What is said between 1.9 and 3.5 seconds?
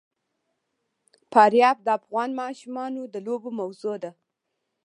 افغان ماشومانو د لوبو